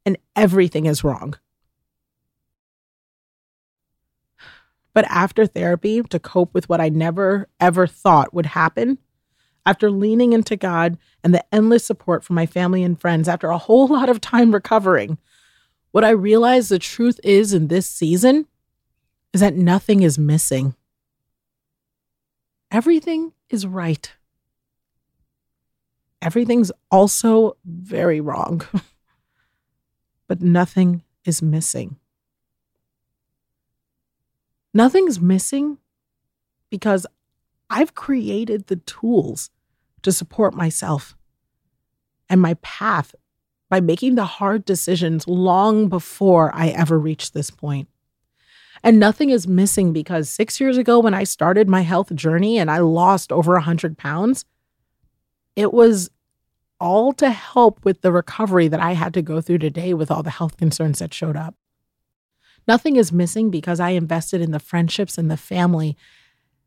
And 0.04 0.18
everything 0.36 0.86
is 0.86 1.02
wrong. 1.02 1.36
But 4.94 5.06
after 5.08 5.46
therapy, 5.46 6.02
to 6.02 6.18
cope 6.18 6.52
with 6.52 6.68
what 6.68 6.80
I 6.80 6.90
never, 6.90 7.48
ever 7.60 7.86
thought 7.86 8.34
would 8.34 8.46
happen, 8.46 8.98
after 9.64 9.90
leaning 9.90 10.32
into 10.32 10.56
God 10.56 10.98
and 11.22 11.34
the 11.34 11.44
endless 11.54 11.84
support 11.84 12.24
from 12.24 12.36
my 12.36 12.46
family 12.46 12.82
and 12.82 13.00
friends, 13.00 13.28
after 13.28 13.48
a 13.48 13.58
whole 13.58 13.86
lot 13.88 14.08
of 14.08 14.20
time 14.20 14.52
recovering, 14.52 15.18
what 15.92 16.04
I 16.04 16.10
realized 16.10 16.70
the 16.70 16.78
truth 16.78 17.20
is 17.22 17.52
in 17.52 17.68
this 17.68 17.86
season 17.86 18.46
is 19.32 19.40
that 19.40 19.54
nothing 19.54 20.02
is 20.02 20.18
missing. 20.18 20.74
Everything 22.70 23.32
is 23.50 23.66
right. 23.66 24.10
Everything's 26.22 26.72
also 26.90 27.56
very 27.64 28.20
wrong, 28.20 28.62
but 30.28 30.40
nothing 30.40 31.02
is 31.24 31.42
missing. 31.42 31.96
Nothing's 34.72 35.20
missing 35.20 35.78
because 36.70 37.06
I've 37.68 37.94
created 37.94 38.68
the 38.68 38.76
tools 38.76 39.50
to 40.02 40.12
support 40.12 40.54
myself 40.54 41.16
and 42.28 42.40
my 42.40 42.54
path 42.54 43.14
by 43.68 43.80
making 43.80 44.14
the 44.14 44.24
hard 44.24 44.64
decisions 44.64 45.26
long 45.26 45.88
before 45.88 46.54
I 46.54 46.68
ever 46.68 46.98
reached 46.98 47.32
this 47.32 47.50
point. 47.50 47.88
And 48.82 48.98
nothing 48.98 49.30
is 49.30 49.46
missing 49.46 49.92
because 49.92 50.28
six 50.28 50.60
years 50.60 50.76
ago, 50.76 50.98
when 50.98 51.14
I 51.14 51.24
started 51.24 51.68
my 51.68 51.82
health 51.82 52.14
journey 52.14 52.58
and 52.58 52.70
I 52.70 52.78
lost 52.78 53.30
over 53.30 53.52
100 53.52 53.96
pounds, 53.96 54.44
it 55.54 55.72
was 55.72 56.10
all 56.80 57.12
to 57.12 57.30
help 57.30 57.84
with 57.84 58.00
the 58.00 58.10
recovery 58.10 58.66
that 58.66 58.80
I 58.80 58.92
had 58.92 59.14
to 59.14 59.22
go 59.22 59.40
through 59.40 59.58
today 59.58 59.94
with 59.94 60.10
all 60.10 60.22
the 60.22 60.30
health 60.30 60.56
concerns 60.56 60.98
that 60.98 61.14
showed 61.14 61.36
up. 61.36 61.54
Nothing 62.66 62.96
is 62.96 63.12
missing 63.12 63.50
because 63.50 63.78
I 63.80 63.90
invested 63.90 64.40
in 64.40 64.50
the 64.50 64.58
friendships 64.58 65.16
and 65.16 65.30
the 65.30 65.36
family 65.36 65.96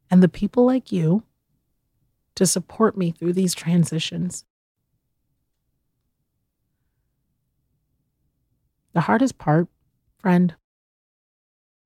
and 0.10 0.24
the 0.24 0.30
people 0.30 0.66
like 0.66 0.92
you 0.92 1.24
to 2.36 2.46
support 2.46 2.98
me 2.98 3.12
through 3.12 3.34
these 3.34 3.54
transitions. 3.54 4.46
The 8.94 9.02
hardest 9.02 9.38
part, 9.38 9.68
friend, 10.18 10.56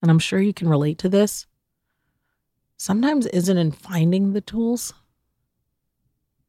and 0.02 0.12
I'm 0.12 0.20
sure 0.20 0.40
you 0.40 0.54
can 0.54 0.70
relate 0.70 0.98
to 1.00 1.10
this, 1.10 1.48
sometimes 2.78 3.26
isn't 3.28 3.58
in 3.58 3.72
finding 3.72 4.34
the 4.34 4.42
tools, 4.42 4.94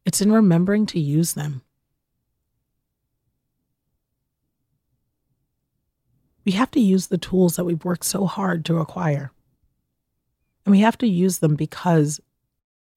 it's 0.05 0.21
in 0.21 0.33
remembering 0.33 0.87
to 0.87 1.01
use 1.01 1.35
them. 1.35 1.63
we 6.45 6.53
have 6.53 6.71
to 6.73 6.81
use 6.81 7.09
the 7.09 7.19
tools 7.19 7.57
that 7.57 7.65
we've 7.65 7.85
worked 7.85 8.05
so 8.05 8.27
hard 8.27 8.65
to 8.65 8.79
acquire. 8.79 9.33
And 10.65 10.73
we 10.73 10.81
have 10.81 10.99
to 10.99 11.07
use 11.07 11.39
them 11.39 11.55
because 11.55 12.21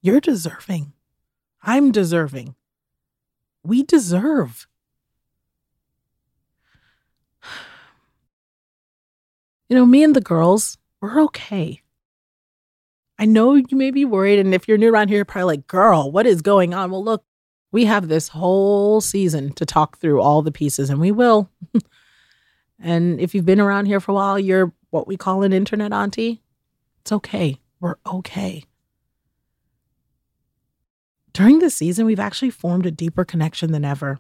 you're 0.02 0.22
deserving. 0.22 0.93
I'm 1.64 1.92
deserving. 1.92 2.56
We 3.64 3.84
deserve. 3.84 4.68
You 9.70 9.80
know, 9.80 9.86
me 9.88 10.04
and 10.04 10.16
the 10.16 10.22
girls, 10.22 10.78
we're 11.02 11.20
okay. 11.24 11.82
I 13.18 13.26
know 13.26 13.56
you 13.56 13.76
may 13.76 13.90
be 13.90 14.06
worried. 14.06 14.38
And 14.38 14.54
if 14.54 14.68
you're 14.68 14.78
new 14.78 14.94
around 14.94 15.08
here, 15.08 15.18
you're 15.18 15.26
probably 15.26 15.56
like, 15.56 15.66
girl, 15.66 16.12
what 16.12 16.28
is 16.28 16.44
going 16.44 16.76
on? 16.76 16.92
Well, 16.92 17.04
look, 17.04 17.24
we 17.72 17.86
have 17.86 18.08
this 18.08 18.28
whole 18.28 19.02
season 19.02 19.54
to 19.54 19.66
talk 19.66 19.98
through 19.98 20.22
all 20.22 20.44
the 20.44 20.52
pieces, 20.52 20.92
and 20.92 21.00
we 21.00 21.12
will. 21.12 21.50
And 22.84 23.20
if 23.22 23.34
you've 23.34 23.46
been 23.46 23.62
around 23.62 23.86
here 23.86 24.02
for 24.02 24.12
a 24.12 24.16
while, 24.16 24.38
you're 24.38 24.74
what 24.90 25.08
we 25.08 25.16
call 25.16 25.44
an 25.44 25.54
internet 25.54 25.94
auntie. 25.94 26.42
It's 27.00 27.14
okay. 27.14 27.60
We're 27.80 27.96
okay. 28.06 28.66
During 31.34 31.60
this 31.60 31.76
season, 31.76 32.06
we've 32.06 32.20
actually 32.20 32.52
formed 32.52 32.86
a 32.86 32.92
deeper 32.92 33.26
connection 33.26 33.72
than 33.72 33.84
ever. 33.84 34.20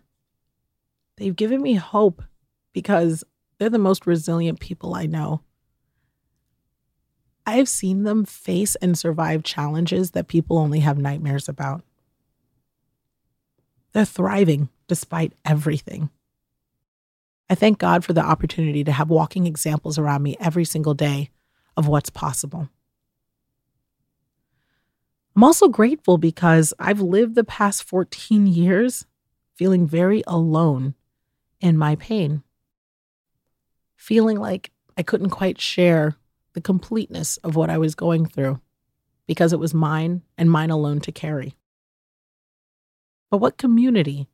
They've 1.17 1.35
given 1.35 1.61
me 1.61 1.75
hope 1.75 2.23
because 2.73 3.23
they're 3.57 3.69
the 3.69 3.77
most 3.77 4.07
resilient 4.07 4.59
people 4.59 4.95
I 4.95 5.05
know. 5.05 5.41
I 7.45 7.57
have 7.57 7.69
seen 7.69 8.03
them 8.03 8.25
face 8.25 8.75
and 8.75 8.97
survive 8.97 9.43
challenges 9.43 10.11
that 10.11 10.27
people 10.27 10.57
only 10.57 10.79
have 10.79 10.97
nightmares 10.97 11.47
about. 11.47 11.83
They're 13.91 14.05
thriving 14.05 14.69
despite 14.87 15.33
everything. 15.45 16.09
I 17.49 17.55
thank 17.55 17.77
God 17.77 18.03
for 18.03 18.13
the 18.13 18.25
opportunity 18.25 18.83
to 18.85 18.91
have 18.91 19.09
walking 19.09 19.45
examples 19.45 19.99
around 19.99 20.23
me 20.23 20.35
every 20.39 20.65
single 20.65 20.95
day 20.95 21.29
of 21.77 21.87
what's 21.87 22.09
possible. 22.09 22.69
I'm 25.35 25.43
also 25.43 25.67
grateful 25.67 26.17
because 26.17 26.73
I've 26.77 27.01
lived 27.01 27.35
the 27.35 27.43
past 27.43 27.83
14 27.83 28.45
years 28.45 29.05
feeling 29.55 29.87
very 29.87 30.23
alone 30.27 30.93
in 31.59 31.77
my 31.77 31.95
pain, 31.95 32.43
feeling 33.95 34.37
like 34.37 34.71
I 34.97 35.03
couldn't 35.03 35.31
quite 35.31 35.59
share 35.59 36.17
the 36.53 36.61
completeness 36.61 37.37
of 37.37 37.55
what 37.55 37.69
I 37.69 37.77
was 37.77 37.95
going 37.95 38.27
through 38.27 38.61
because 39.25 39.53
it 39.53 39.59
was 39.59 39.73
mine 39.73 40.21
and 40.37 40.51
mine 40.51 40.69
alone 40.69 40.99
to 41.01 41.11
carry. 41.11 41.55
But 43.31 43.37
what 43.37 43.57
community, 43.57 44.27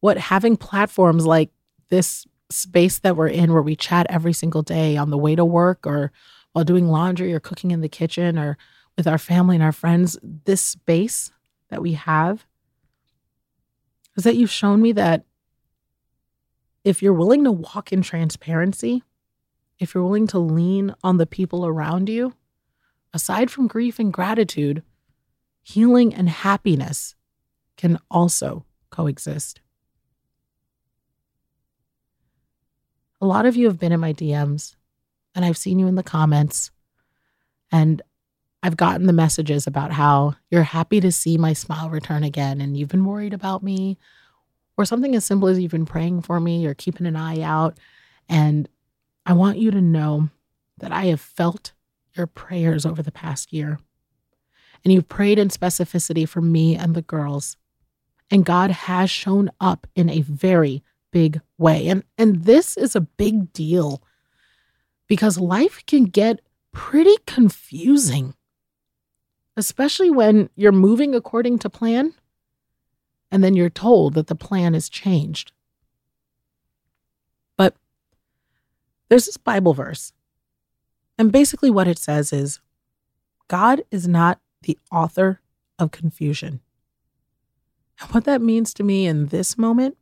what 0.00 0.16
having 0.18 0.56
platforms 0.56 1.26
like 1.26 1.50
this 1.88 2.26
space 2.50 3.00
that 3.00 3.16
we're 3.16 3.28
in 3.28 3.52
where 3.52 3.62
we 3.62 3.74
chat 3.74 4.06
every 4.08 4.32
single 4.32 4.62
day 4.62 4.96
on 4.96 5.10
the 5.10 5.18
way 5.18 5.34
to 5.34 5.44
work 5.44 5.86
or 5.86 6.12
while 6.52 6.64
doing 6.64 6.86
laundry 6.86 7.34
or 7.34 7.40
cooking 7.40 7.72
in 7.72 7.80
the 7.80 7.88
kitchen 7.88 8.38
or 8.38 8.56
with 8.96 9.06
our 9.06 9.18
family 9.18 9.56
and 9.56 9.62
our 9.62 9.72
friends, 9.72 10.18
this 10.22 10.60
space 10.60 11.32
that 11.68 11.82
we 11.82 11.92
have 11.92 12.46
is 14.16 14.24
that 14.24 14.36
you've 14.36 14.50
shown 14.50 14.80
me 14.80 14.92
that 14.92 15.24
if 16.84 17.02
you're 17.02 17.12
willing 17.12 17.44
to 17.44 17.52
walk 17.52 17.92
in 17.92 18.02
transparency, 18.02 19.02
if 19.78 19.94
you're 19.94 20.04
willing 20.04 20.26
to 20.28 20.38
lean 20.38 20.94
on 21.02 21.16
the 21.16 21.26
people 21.26 21.66
around 21.66 22.08
you, 22.08 22.34
aside 23.12 23.50
from 23.50 23.66
grief 23.66 23.98
and 23.98 24.12
gratitude, 24.12 24.82
healing 25.62 26.14
and 26.14 26.28
happiness 26.28 27.14
can 27.76 27.98
also 28.10 28.64
coexist. 28.90 29.60
A 33.20 33.26
lot 33.26 33.46
of 33.46 33.56
you 33.56 33.66
have 33.66 33.78
been 33.78 33.92
in 33.92 34.00
my 34.00 34.12
DMs 34.12 34.76
and 35.34 35.44
I've 35.44 35.56
seen 35.56 35.78
you 35.78 35.86
in 35.86 35.96
the 35.96 36.02
comments, 36.02 36.70
and 37.72 38.00
I've 38.64 38.78
gotten 38.78 39.06
the 39.06 39.12
messages 39.12 39.66
about 39.66 39.92
how 39.92 40.36
you're 40.50 40.62
happy 40.62 40.98
to 41.00 41.12
see 41.12 41.36
my 41.36 41.52
smile 41.52 41.90
return 41.90 42.24
again 42.24 42.62
and 42.62 42.78
you've 42.78 42.88
been 42.88 43.04
worried 43.04 43.34
about 43.34 43.62
me, 43.62 43.98
or 44.78 44.86
something 44.86 45.14
as 45.14 45.24
simple 45.24 45.48
as 45.48 45.58
you've 45.58 45.70
been 45.70 45.84
praying 45.84 46.22
for 46.22 46.40
me 46.40 46.66
or 46.66 46.72
keeping 46.72 47.06
an 47.06 47.14
eye 47.14 47.42
out. 47.42 47.78
And 48.26 48.66
I 49.26 49.34
want 49.34 49.58
you 49.58 49.70
to 49.70 49.82
know 49.82 50.30
that 50.78 50.92
I 50.92 51.04
have 51.06 51.20
felt 51.20 51.72
your 52.14 52.26
prayers 52.26 52.86
over 52.86 53.02
the 53.02 53.12
past 53.12 53.52
year. 53.52 53.78
And 54.82 54.92
you've 54.92 55.08
prayed 55.08 55.38
in 55.38 55.48
specificity 55.48 56.26
for 56.26 56.40
me 56.40 56.74
and 56.74 56.94
the 56.94 57.02
girls. 57.02 57.58
And 58.30 58.46
God 58.46 58.70
has 58.70 59.10
shown 59.10 59.50
up 59.60 59.86
in 59.94 60.08
a 60.08 60.22
very 60.22 60.82
big 61.12 61.40
way. 61.58 61.88
And, 61.88 62.02
and 62.16 62.44
this 62.44 62.78
is 62.78 62.96
a 62.96 63.00
big 63.02 63.52
deal 63.52 64.02
because 65.06 65.38
life 65.38 65.84
can 65.86 66.04
get 66.04 66.40
pretty 66.72 67.14
confusing, 67.26 68.34
especially 69.56 70.10
when 70.10 70.50
you're 70.56 70.72
moving 70.72 71.14
according 71.14 71.58
to 71.60 71.70
plan 71.70 72.14
and 73.30 73.42
then 73.42 73.54
you're 73.54 73.70
told 73.70 74.14
that 74.14 74.26
the 74.28 74.34
plan 74.34 74.74
is 74.74 74.88
changed. 74.88 75.52
But 77.56 77.76
there's 79.08 79.26
this 79.26 79.36
Bible 79.36 79.74
verse, 79.74 80.12
and 81.18 81.32
basically 81.32 81.70
what 81.70 81.88
it 81.88 81.98
says 81.98 82.32
is 82.32 82.60
God 83.48 83.82
is 83.90 84.08
not 84.08 84.40
the 84.62 84.78
author 84.90 85.40
of 85.78 85.90
confusion. 85.90 86.60
And 88.00 88.10
what 88.10 88.24
that 88.24 88.40
means 88.40 88.74
to 88.74 88.82
me 88.82 89.06
in 89.06 89.26
this 89.26 89.56
moment, 89.56 89.96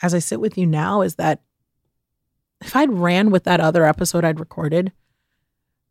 as 0.00 0.14
I 0.14 0.18
sit 0.18 0.40
with 0.40 0.58
you 0.58 0.66
now, 0.66 1.02
is 1.02 1.16
that 1.16 1.40
if 2.60 2.76
I'd 2.76 2.92
ran 2.92 3.30
with 3.30 3.44
that 3.44 3.60
other 3.60 3.84
episode 3.84 4.24
I'd 4.24 4.40
recorded, 4.40 4.92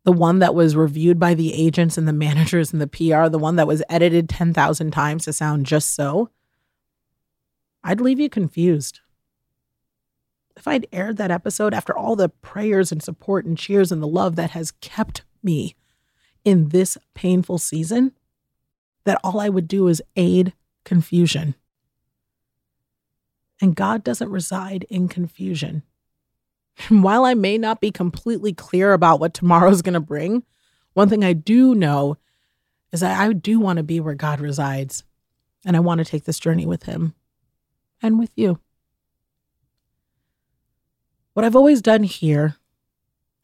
the 0.04 0.12
one 0.12 0.40
that 0.40 0.54
was 0.54 0.74
reviewed 0.74 1.18
by 1.18 1.34
the 1.34 1.54
agents 1.54 1.96
and 1.96 2.08
the 2.08 2.12
managers 2.12 2.72
and 2.72 2.82
the 2.82 2.86
PR, 2.86 3.28
the 3.28 3.38
one 3.38 3.56
that 3.56 3.66
was 3.66 3.82
edited 3.88 4.28
10,000 4.28 4.90
times 4.90 5.24
to 5.24 5.32
sound 5.32 5.66
just 5.66 5.94
so, 5.94 6.30
I'd 7.84 8.00
leave 8.00 8.18
you 8.18 8.28
confused. 8.28 9.00
If 10.56 10.68
I'd 10.68 10.86
aired 10.92 11.16
that 11.16 11.30
episode 11.30 11.72
after 11.72 11.96
all 11.96 12.16
the 12.16 12.28
prayers 12.28 12.92
and 12.92 13.02
support 13.02 13.44
and 13.44 13.56
cheers 13.56 13.90
and 13.90 14.02
the 14.02 14.08
love 14.08 14.36
that 14.36 14.50
has 14.50 14.72
kept 14.72 15.22
me 15.42 15.76
in 16.44 16.68
this 16.68 16.98
painful 17.14 17.58
season, 17.58 18.12
that 19.04 19.20
all 19.24 19.40
I 19.40 19.48
would 19.48 19.68
do 19.68 19.88
is 19.88 20.02
aid 20.16 20.52
confusion. 20.84 21.54
And 23.60 23.76
God 23.76 24.02
doesn't 24.02 24.30
reside 24.30 24.84
in 24.90 25.08
confusion. 25.08 25.84
While 26.88 27.24
I 27.24 27.34
may 27.34 27.58
not 27.58 27.80
be 27.80 27.90
completely 27.90 28.52
clear 28.52 28.92
about 28.92 29.20
what 29.20 29.34
tomorrow's 29.34 29.82
going 29.82 29.94
to 29.94 30.00
bring, 30.00 30.44
one 30.94 31.08
thing 31.08 31.24
I 31.24 31.32
do 31.32 31.74
know 31.74 32.16
is 32.92 33.00
that 33.00 33.18
I 33.18 33.32
do 33.32 33.58
want 33.58 33.78
to 33.78 33.82
be 33.82 34.00
where 34.00 34.14
God 34.14 34.40
resides. 34.40 35.04
And 35.64 35.76
I 35.76 35.80
want 35.80 35.98
to 35.98 36.04
take 36.04 36.24
this 36.24 36.40
journey 36.40 36.66
with 36.66 36.84
Him 36.84 37.14
and 38.02 38.18
with 38.18 38.32
you. 38.34 38.58
What 41.34 41.44
I've 41.44 41.56
always 41.56 41.80
done 41.80 42.02
here 42.02 42.56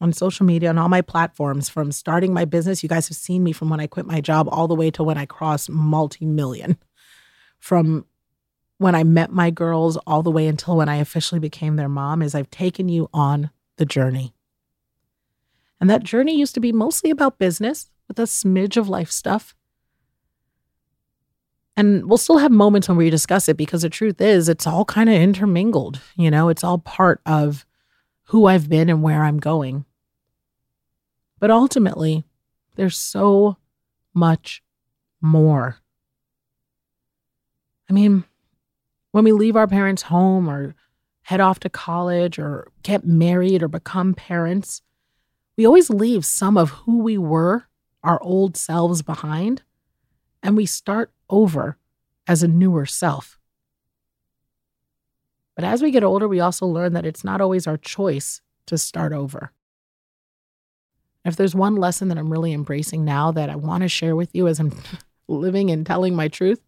on 0.01 0.13
social 0.13 0.45
media, 0.45 0.69
on 0.69 0.77
all 0.77 0.89
my 0.89 1.01
platforms, 1.01 1.69
from 1.69 1.91
starting 1.91 2.33
my 2.33 2.45
business, 2.45 2.83
you 2.83 2.89
guys 2.89 3.07
have 3.07 3.17
seen 3.17 3.43
me 3.43 3.51
from 3.51 3.69
when 3.69 3.79
I 3.79 3.87
quit 3.87 4.05
my 4.05 4.21
job 4.21 4.47
all 4.51 4.67
the 4.67 4.75
way 4.75 4.91
to 4.91 5.03
when 5.03 5.17
I 5.17 5.25
crossed 5.25 5.69
multi 5.69 6.25
million. 6.25 6.77
From 7.59 8.05
when 8.79 8.95
I 8.95 9.03
met 9.03 9.31
my 9.31 9.51
girls 9.51 9.97
all 10.07 10.23
the 10.23 10.31
way 10.31 10.47
until 10.47 10.77
when 10.77 10.89
I 10.89 10.95
officially 10.95 11.39
became 11.39 11.75
their 11.75 11.89
mom 11.89 12.21
is 12.21 12.33
I've 12.33 12.49
taken 12.49 12.87
you 12.87 13.09
on 13.13 13.51
the 13.75 13.85
journey. 13.85 14.33
And 15.81 15.89
that 15.89 16.03
journey 16.03 16.37
used 16.37 16.53
to 16.55 16.61
be 16.61 16.71
mostly 16.71 17.11
about 17.11 17.37
business 17.37 17.91
with 18.07 18.17
a 18.19 18.23
smidge 18.23 18.77
of 18.77 18.87
life 18.87 19.11
stuff. 19.11 19.53
And 21.75 22.05
we'll 22.05 22.17
still 22.17 22.37
have 22.37 22.51
moments 22.51 22.87
when 22.87 22.97
we 22.97 23.09
discuss 23.09 23.49
it 23.49 23.57
because 23.57 23.81
the 23.81 23.89
truth 23.89 24.19
is, 24.21 24.47
it's 24.47 24.65
all 24.65 24.85
kind 24.85 25.09
of 25.09 25.15
intermingled. 25.15 25.99
You 26.15 26.31
know, 26.31 26.47
it's 26.47 26.63
all 26.63 26.77
part 26.77 27.21
of 27.25 27.65
who 28.27 28.45
I've 28.45 28.69
been 28.69 28.89
and 28.89 29.03
where 29.03 29.23
I'm 29.23 29.39
going. 29.39 29.85
But 31.37 31.51
ultimately, 31.51 32.23
there's 32.75 32.97
so 32.97 33.57
much 34.13 34.63
more. 35.21 35.77
I 37.89 37.93
mean, 37.93 38.23
when 39.11 39.23
we 39.23 39.31
leave 39.31 39.55
our 39.55 39.67
parents' 39.67 40.03
home 40.03 40.49
or 40.49 40.75
head 41.23 41.39
off 41.39 41.59
to 41.61 41.69
college 41.69 42.39
or 42.39 42.71
get 42.83 43.05
married 43.05 43.63
or 43.63 43.67
become 43.67 44.13
parents, 44.13 44.81
we 45.57 45.65
always 45.65 45.89
leave 45.89 46.25
some 46.25 46.57
of 46.57 46.69
who 46.69 46.99
we 46.99 47.17
were, 47.17 47.65
our 48.03 48.21
old 48.23 48.55
selves 48.55 49.01
behind, 49.01 49.63
and 50.41 50.55
we 50.55 50.65
start 50.65 51.11
over 51.29 51.77
as 52.27 52.43
a 52.43 52.47
newer 52.47 52.85
self. 52.85 53.39
But 55.55 55.65
as 55.65 55.81
we 55.81 55.91
get 55.91 56.03
older, 56.03 56.27
we 56.27 56.39
also 56.39 56.65
learn 56.65 56.93
that 56.93 57.05
it's 57.05 57.23
not 57.23 57.41
always 57.41 57.67
our 57.67 57.75
choice 57.75 58.41
to 58.67 58.77
start 58.77 59.11
over. 59.11 59.51
If 61.25 61.35
there's 61.35 61.53
one 61.53 61.75
lesson 61.75 62.07
that 62.07 62.17
I'm 62.17 62.31
really 62.31 62.53
embracing 62.53 63.03
now 63.03 63.31
that 63.33 63.49
I 63.49 63.57
want 63.57 63.83
to 63.83 63.89
share 63.89 64.15
with 64.15 64.33
you 64.33 64.47
as 64.47 64.59
I'm 64.59 64.71
living 65.27 65.69
and 65.69 65.85
telling 65.85 66.15
my 66.15 66.29
truth, 66.29 66.61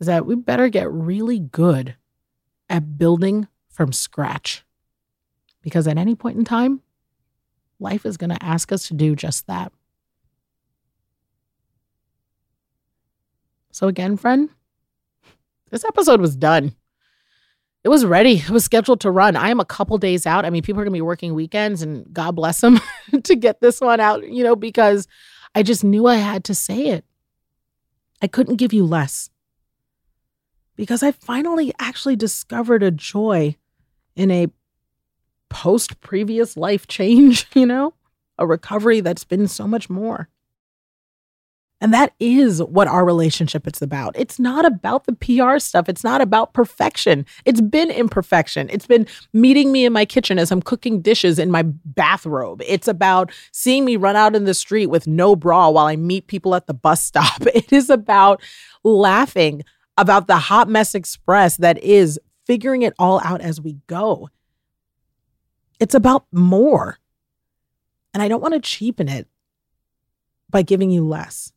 is 0.00 0.06
that 0.06 0.26
we 0.26 0.34
better 0.34 0.68
get 0.68 0.90
really 0.90 1.38
good 1.38 1.96
at 2.68 2.98
building 2.98 3.48
from 3.68 3.92
scratch. 3.92 4.64
Because 5.62 5.86
at 5.86 5.98
any 5.98 6.14
point 6.14 6.38
in 6.38 6.44
time, 6.44 6.82
life 7.78 8.04
is 8.04 8.16
going 8.16 8.30
to 8.30 8.44
ask 8.44 8.72
us 8.72 8.88
to 8.88 8.94
do 8.94 9.16
just 9.16 9.46
that. 9.46 9.72
So, 13.70 13.88
again, 13.88 14.16
friend, 14.16 14.50
this 15.70 15.84
episode 15.84 16.20
was 16.20 16.36
done. 16.36 16.76
It 17.82 17.88
was 17.88 18.04
ready. 18.04 18.36
It 18.36 18.50
was 18.50 18.64
scheduled 18.64 19.00
to 19.00 19.10
run. 19.10 19.36
I 19.36 19.50
am 19.50 19.58
a 19.58 19.64
couple 19.64 19.98
days 19.98 20.26
out. 20.26 20.44
I 20.44 20.50
mean, 20.50 20.62
people 20.62 20.80
are 20.80 20.84
going 20.84 20.92
to 20.92 20.96
be 20.96 21.02
working 21.02 21.34
weekends, 21.34 21.82
and 21.82 22.06
God 22.12 22.36
bless 22.36 22.60
them 22.60 22.80
to 23.24 23.34
get 23.34 23.60
this 23.60 23.80
one 23.80 24.00
out, 24.00 24.28
you 24.28 24.44
know, 24.44 24.54
because 24.54 25.08
I 25.54 25.62
just 25.62 25.82
knew 25.82 26.06
I 26.06 26.16
had 26.16 26.44
to 26.44 26.54
say 26.54 26.86
it. 26.86 27.04
I 28.22 28.26
couldn't 28.26 28.56
give 28.56 28.72
you 28.72 28.84
less 28.86 29.28
because 30.76 31.02
I 31.02 31.12
finally 31.12 31.72
actually 31.78 32.16
discovered 32.16 32.82
a 32.82 32.90
joy 32.90 33.56
in 34.16 34.30
a 34.30 34.48
post 35.48 36.00
previous 36.00 36.56
life 36.56 36.86
change, 36.86 37.46
you 37.54 37.66
know, 37.66 37.94
a 38.38 38.46
recovery 38.46 39.00
that's 39.00 39.24
been 39.24 39.48
so 39.48 39.66
much 39.66 39.88
more. 39.88 40.28
And 41.80 41.92
that 41.92 42.14
is 42.18 42.62
what 42.62 42.88
our 42.88 43.04
relationship 43.04 43.66
is 43.66 43.82
about. 43.82 44.14
It's 44.18 44.38
not 44.38 44.64
about 44.64 45.04
the 45.04 45.12
PR 45.12 45.58
stuff. 45.58 45.86
It's 45.86 46.02
not 46.02 46.22
about 46.22 46.54
perfection. 46.54 47.26
It's 47.44 47.60
been 47.60 47.90
imperfection. 47.90 48.70
It's 48.72 48.86
been 48.86 49.06
meeting 49.34 49.70
me 49.70 49.84
in 49.84 49.92
my 49.92 50.06
kitchen 50.06 50.38
as 50.38 50.50
I'm 50.50 50.62
cooking 50.62 51.02
dishes 51.02 51.38
in 51.38 51.50
my 51.50 51.62
bathrobe. 51.62 52.62
It's 52.66 52.88
about 52.88 53.30
seeing 53.52 53.84
me 53.84 53.96
run 53.96 54.16
out 54.16 54.34
in 54.34 54.44
the 54.44 54.54
street 54.54 54.86
with 54.86 55.06
no 55.06 55.36
bra 55.36 55.68
while 55.68 55.86
I 55.86 55.96
meet 55.96 56.26
people 56.26 56.54
at 56.54 56.66
the 56.66 56.74
bus 56.74 57.04
stop. 57.04 57.42
It 57.54 57.72
is 57.72 57.90
about 57.90 58.40
laughing 58.82 59.62
about 59.96 60.26
the 60.26 60.36
hot 60.36 60.68
mess 60.68 60.94
express 60.94 61.56
that 61.58 61.82
is 61.82 62.18
figuring 62.46 62.82
it 62.82 62.94
all 62.98 63.20
out 63.24 63.40
as 63.40 63.60
we 63.60 63.78
go. 63.86 64.28
It's 65.80 65.94
about 65.94 66.26
more. 66.32 66.98
And 68.12 68.22
I 68.22 68.28
don't 68.28 68.40
want 68.40 68.54
to 68.54 68.60
cheapen 68.60 69.08
it 69.08 69.28
by 70.50 70.62
giving 70.62 70.90
you 70.90 71.06
less. 71.06 71.52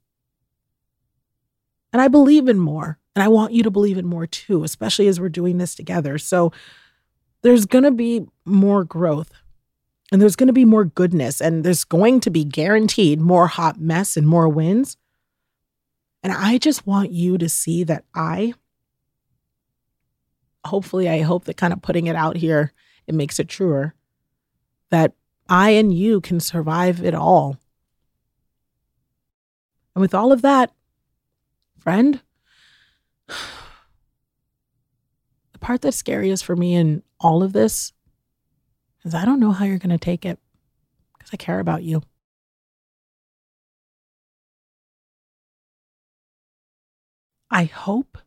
And 1.94 2.02
I 2.02 2.08
believe 2.08 2.48
in 2.48 2.60
more. 2.60 3.00
And 3.16 3.24
I 3.24 3.28
want 3.28 3.54
you 3.54 3.64
to 3.64 3.72
believe 3.72 3.98
in 3.98 4.06
more 4.06 4.28
too, 4.28 4.64
especially 4.64 5.08
as 5.08 5.20
we're 5.20 5.30
doing 5.30 5.58
this 5.58 5.74
together. 5.74 6.18
So 6.18 6.52
there's 7.42 7.66
going 7.66 7.84
to 7.84 7.92
be 7.92 8.28
more 8.46 8.84
growth 8.84 9.32
and 10.12 10.22
there's 10.22 10.36
going 10.36 10.48
to 10.48 10.54
be 10.54 10.66
more 10.66 10.86
goodness 10.86 11.42
and 11.42 11.64
there's 11.64 11.84
going 11.84 12.20
to 12.22 12.30
be 12.30 12.44
guaranteed 12.44 13.20
more 13.20 13.48
hot 13.48 13.80
mess 13.80 14.18
and 14.18 14.28
more 14.28 14.48
wins. 14.48 14.98
And 16.24 16.34
I 16.34 16.58
just 16.58 16.86
want 16.86 17.12
you 17.12 17.38
to 17.38 17.48
see 17.48 17.84
that 17.86 18.04
I, 18.14 18.54
hopefully, 20.66 21.10
I 21.10 21.22
hope 21.22 21.46
that 21.46 21.58
kind 21.58 21.74
of 21.74 21.82
putting 21.82 22.08
it 22.08 22.16
out 22.16 22.38
here, 22.38 22.74
it 23.06 23.16
makes 23.16 23.40
it 23.40 23.48
truer, 23.48 23.94
that 24.90 25.14
I 25.48 25.72
and 25.72 25.94
you 25.94 26.22
can 26.22 26.40
survive 26.40 27.04
it 27.04 27.14
all. 27.14 27.58
And 29.96 30.02
with 30.02 30.14
all 30.14 30.32
of 30.32 30.42
that, 30.42 30.72
friend, 31.78 32.22
the 33.28 33.36
part 35.60 35.82
that's 35.82 35.98
scariest 35.98 36.46
for 36.46 36.56
me 36.56 36.76
in 36.76 37.04
all 37.20 37.44
of 37.44 37.54
this 37.54 37.94
is 39.04 39.16
I 39.16 39.26
don't 39.26 39.40
know 39.40 39.52
how 39.52 39.66
you're 39.66 39.78
going 39.78 39.90
to 39.90 39.98
take 39.98 40.26
it 40.26 40.40
because 41.18 41.32
I 41.34 41.38
care 41.38 41.60
about 41.60 41.84
you. 41.84 42.02
I 47.50 47.66
hope 47.66 48.18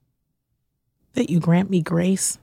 that 1.13 1.29
you 1.29 1.41
grant 1.41 1.71
me 1.71 1.83
grace, 1.83 2.39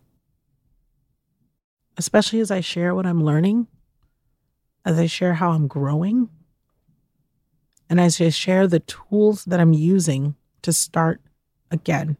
especially 1.97 2.39
as 2.39 2.51
I 2.51 2.61
share 2.61 2.93
what 2.93 3.05
I'm 3.05 3.23
learning, 3.23 3.67
as 4.85 4.99
I 4.99 5.07
share 5.07 5.35
how 5.35 5.51
I'm 5.51 5.67
growing, 5.67 6.29
and 7.89 7.99
as 7.99 8.21
I 8.21 8.29
share 8.29 8.67
the 8.67 8.81
tools 8.81 9.45
that 9.45 9.59
I'm 9.59 9.73
using 9.73 10.35
to 10.61 10.71
start 10.71 11.21
again. 11.71 12.17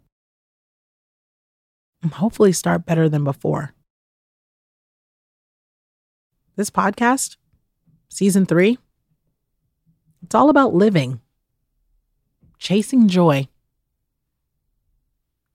And 2.02 2.14
hopefully, 2.14 2.52
start 2.52 2.86
better 2.86 3.10
than 3.10 3.24
before. 3.24 3.74
This 6.56 6.70
podcast, 6.70 7.38
season 8.10 8.46
three, 8.46 8.78
it's 10.24 10.36
all 10.36 10.50
about 10.50 10.74
living, 10.74 11.22
chasing 12.58 13.08
joy, 13.08 13.48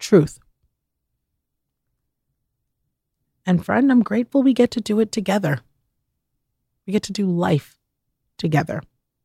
truth. 0.03 0.39
And 3.47 3.65
friend, 3.65 3.91
I'm 3.91 4.03
grateful 4.03 4.43
we 4.43 4.53
get 4.53 4.71
to 4.73 4.81
do 4.81 5.01
it 5.01 5.11
together. 5.11 5.61
We 6.87 6.93
get 6.93 7.03
to 7.05 7.13
do 7.13 7.27
life 7.27 7.79
together. 8.39 8.83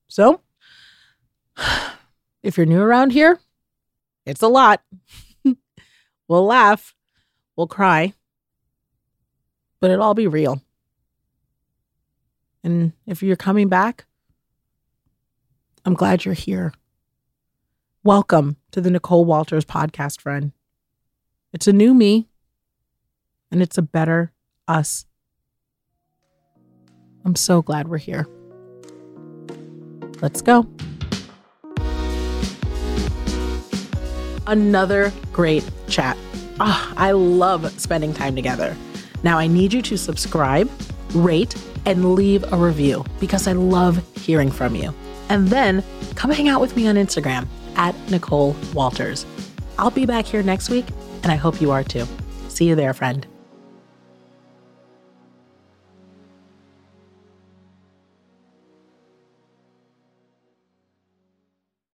So, 0.08 0.42
if 2.44 2.58
you're 2.58 2.66
new 2.66 2.82
around 2.82 3.12
here, 3.12 3.40
it's 4.26 4.42
a 4.42 4.48
lot. 4.48 4.82
we'll 6.28 6.46
laugh, 6.46 6.96
we'll 7.56 7.68
cry, 7.68 8.14
but 9.80 9.92
it'll 9.92 10.04
all 10.04 10.14
be 10.14 10.28
real. 10.28 10.62
And 12.64 12.94
if 13.06 13.22
you're 13.22 13.36
coming 13.36 13.70
back, 13.70 14.06
I'm 15.86 15.94
glad 15.94 16.26
you're 16.26 16.34
here. 16.34 16.74
Welcome 18.04 18.58
to 18.72 18.82
the 18.82 18.92
Nicole 18.92 19.26
Walters 19.26 19.66
podcast, 19.66 20.22
friend. 20.22 20.52
It's 21.54 21.66
a 21.68 21.74
new 21.74 21.94
me, 21.94 22.28
and 23.52 23.62
it's 23.62 23.78
a 23.78 23.82
better 23.82 24.34
us. 24.68 25.06
I'm 27.24 27.36
so 27.36 27.62
glad 27.62 27.88
we're 27.88 27.98
here. 27.98 28.28
Let's 30.22 30.42
go. 30.42 30.68
Another 34.46 35.12
great 35.32 35.70
chat. 35.88 36.18
Oh, 36.60 36.94
I 36.98 37.12
love 37.12 37.80
spending 37.80 38.14
time 38.14 38.36
together. 38.36 38.76
Now, 39.24 39.38
I 39.38 39.48
need 39.48 39.74
you 39.74 39.82
to 39.84 39.98
subscribe, 39.98 40.70
rate, 41.14 41.56
and 41.86 42.14
leave 42.14 42.44
a 42.52 42.58
review 42.58 43.06
because 43.20 43.48
I 43.48 43.54
love 43.54 44.04
hearing 44.18 44.52
from 44.52 44.76
you. 44.76 44.94
And 45.30 45.48
then 45.48 45.84
come 46.16 46.32
hang 46.32 46.50
out 46.50 46.60
with 46.60 46.76
me 46.76 46.88
on 46.88 46.96
Instagram 46.96 47.48
at 47.76 47.96
Nicole 48.10 48.56
Walters. 48.74 49.26
I'll 49.78 49.92
be 49.92 50.06
back 50.06 50.26
here 50.26 50.44
next 50.44 50.70
week, 50.70 50.86
and 51.28 51.34
I 51.34 51.36
hope 51.36 51.60
you 51.60 51.72
are 51.72 51.84
too. 51.84 52.08
See 52.48 52.70
you 52.70 52.76
there, 52.76 52.94
friend. 52.94 53.28